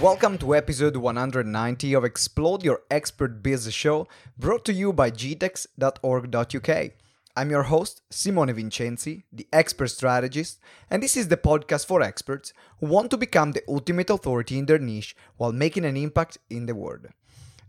[0.00, 4.08] Welcome to episode 190 of Explode Your Expert Biz Show,
[4.38, 6.90] brought to you by gtex.org.uk.
[7.36, 10.58] I'm your host, Simone Vincenzi, the expert strategist,
[10.88, 14.64] and this is the podcast for experts who want to become the ultimate authority in
[14.64, 17.08] their niche while making an impact in the world.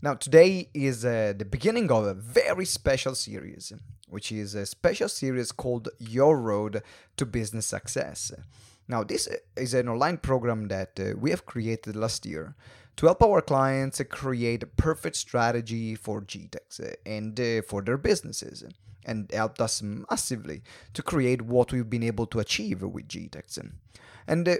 [0.00, 3.74] Now, today is uh, the beginning of a very special series,
[4.08, 6.82] which is a special series called Your Road
[7.18, 8.32] to Business Success.
[8.92, 12.54] Now, this is an online program that uh, we have created last year
[12.96, 17.96] to help our clients create a perfect strategy for GTEx uh, and uh, for their
[17.96, 18.62] businesses
[19.06, 20.60] and helped us massively
[20.92, 23.66] to create what we've been able to achieve with GTEx.
[24.26, 24.56] And uh,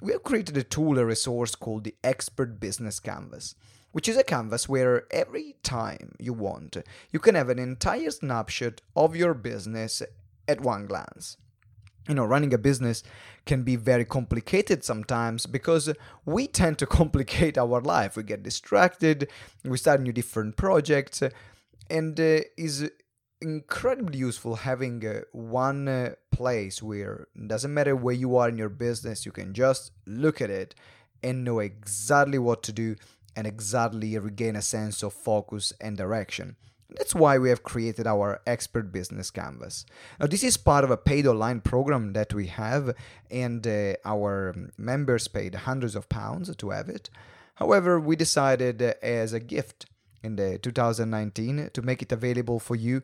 [0.00, 3.56] we have created a tool, a resource called the Expert Business Canvas,
[3.90, 6.76] which is a canvas where every time you want,
[7.10, 10.00] you can have an entire snapshot of your business
[10.46, 11.38] at one glance
[12.08, 13.02] you know running a business
[13.46, 15.92] can be very complicated sometimes because
[16.24, 18.16] we tend to complicate our life.
[18.16, 19.30] We get distracted
[19.64, 21.22] we start new different projects
[21.90, 22.90] and uh, is
[23.40, 28.68] incredibly useful having uh, one uh, place where doesn't matter where you are in your
[28.68, 30.74] business you can just look at it
[31.22, 32.96] and know exactly what to do
[33.36, 36.56] and exactly regain a sense of focus and direction
[36.90, 39.84] that's why we have created our expert business canvas.
[40.20, 42.94] Now, this is part of a paid online program that we have,
[43.30, 47.10] and uh, our members paid hundreds of pounds to have it.
[47.56, 49.86] However, we decided uh, as a gift
[50.22, 53.02] in the 2019 to make it available for you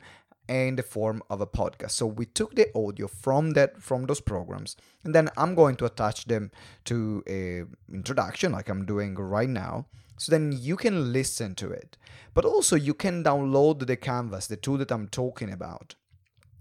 [0.48, 1.92] in the form of a podcast.
[1.92, 5.84] So we took the audio from that from those programs, and then I'm going to
[5.84, 6.50] attach them
[6.86, 7.62] to a
[7.94, 9.86] introduction, like I'm doing right now.
[10.20, 11.96] So then you can listen to it,
[12.34, 15.94] but also you can download the canvas, the tool that I'm talking about.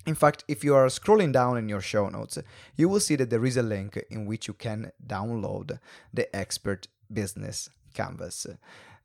[0.05, 2.37] In fact, if you are scrolling down in your show notes,
[2.77, 5.77] you will see that there is a link in which you can download
[6.13, 8.47] the expert business canvas.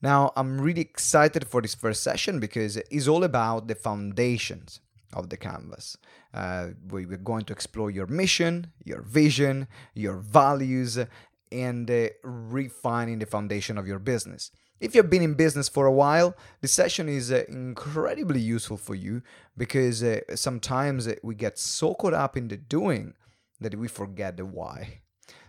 [0.01, 4.79] Now, I'm really excited for this first session because it's all about the foundations
[5.13, 5.97] of the canvas.
[6.33, 10.97] Uh, we're going to explore your mission, your vision, your values,
[11.55, 14.51] and uh, refining the foundation of your business.
[14.81, 18.97] If you've been in business for a while, this session is uh, incredibly useful for
[18.97, 19.23] you
[19.57, 23.15] because uh, sometimes uh, we get so caught up in the doing
[23.61, 25.01] that we forget the why.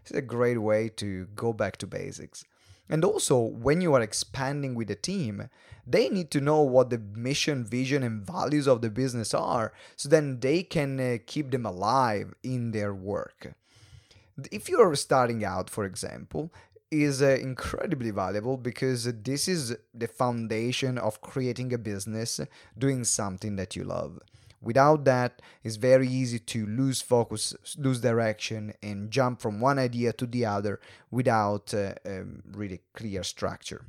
[0.01, 2.45] It's a great way to go back to basics.
[2.87, 5.49] And also, when you are expanding with a team,
[5.87, 10.07] they need to know what the mission, vision, and values of the business are so
[10.07, 13.55] then they can uh, keep them alive in their work.
[14.51, 16.51] If you're starting out, for example,
[16.91, 22.39] is uh, incredibly valuable because this is the foundation of creating a business
[22.77, 24.19] doing something that you love.
[24.61, 30.11] Without that, it's very easy to lose focus, lose direction, and jump from one idea
[30.13, 30.79] to the other
[31.11, 33.85] without uh, um, really clear structure.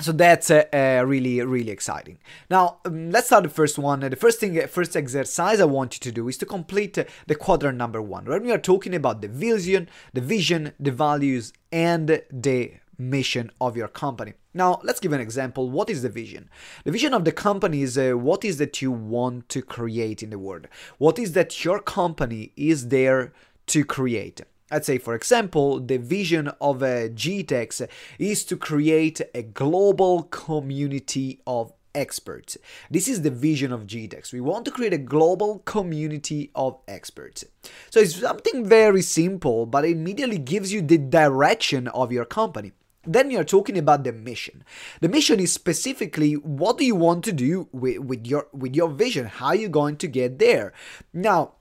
[0.00, 2.18] So that's uh, uh, really, really exciting.
[2.50, 4.00] Now, um, let's start the first one.
[4.00, 7.36] The first thing, first exercise I want you to do is to complete uh, the
[7.36, 8.24] quadrant number one.
[8.24, 13.76] When we are talking about the vision, the vision, the values, and the mission of
[13.76, 14.34] your company.
[14.52, 15.70] Now, let's give an example.
[15.70, 16.50] What is the vision?
[16.84, 20.30] The vision of the company is uh, what is that you want to create in
[20.30, 20.66] the world?
[20.98, 23.32] What is that your company is there
[23.68, 24.42] to create?
[24.74, 27.86] Let's say, for example, the vision of a GTEx
[28.18, 32.58] is to create a global community of experts.
[32.90, 34.32] This is the vision of GTEx.
[34.32, 37.44] We want to create a global community of experts.
[37.90, 42.72] So it's something very simple, but it immediately gives you the direction of your company.
[43.06, 44.64] Then you're talking about the mission.
[45.00, 48.88] The mission is specifically what do you want to do with, with your with your
[48.88, 49.26] vision?
[49.26, 50.72] How are you going to get there?
[51.12, 51.52] Now,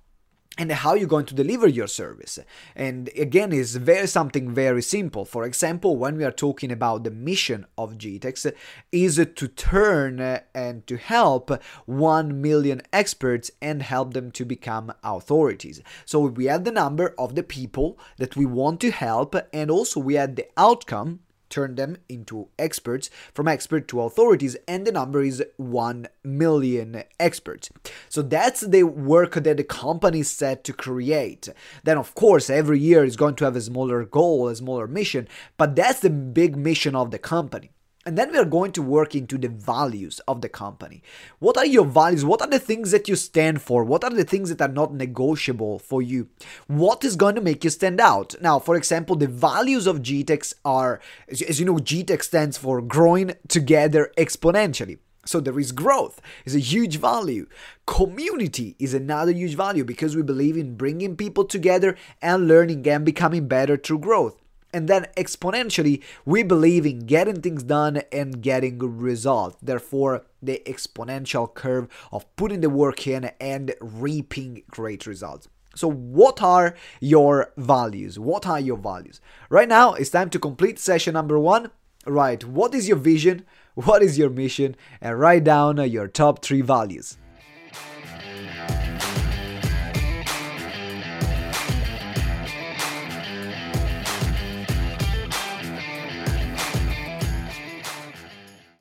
[0.57, 2.37] and how you're going to deliver your service.
[2.75, 5.25] And again is very something very simple.
[5.25, 8.53] For example when we are talking about the mission of gtex
[8.91, 11.51] is to turn uh, and to help
[11.85, 15.81] 1 million experts and help them to become authorities.
[16.05, 19.99] So we add the number of the people that we want to help and also
[19.99, 21.21] we add the outcome
[21.53, 27.69] turn them into experts, from expert to authorities, and the number is 1 million experts.
[28.09, 31.49] So that's the work that the company is set to create.
[31.83, 35.27] Then, of course, every year is going to have a smaller goal, a smaller mission,
[35.57, 37.69] but that's the big mission of the company.
[38.05, 41.01] And then we are going to work into the values of the company.
[41.39, 42.25] What are your values?
[42.25, 43.85] What are the things that you stand for?
[43.85, 46.27] What are the things that are not negotiable for you?
[46.67, 48.35] What is going to make you stand out?
[48.41, 53.35] Now, for example, the values of GTEx are, as you know, GTEx stands for growing
[53.47, 54.97] together exponentially.
[55.25, 57.47] So there is growth is a huge value.
[57.85, 63.05] Community is another huge value because we believe in bringing people together and learning and
[63.05, 64.42] becoming better through growth
[64.73, 69.57] and then exponentially we believe in getting things done and getting results.
[69.61, 75.47] Therefore the exponential curve of putting the work in and reaping great results.
[75.75, 78.19] So what are your values?
[78.19, 79.21] What are your values?
[79.49, 81.71] Right now it's time to complete session number one.
[82.05, 83.45] Right what is your vision?
[83.75, 84.75] What is your mission?
[85.01, 87.17] And write down your top three values